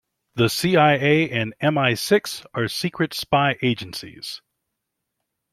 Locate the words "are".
2.55-2.67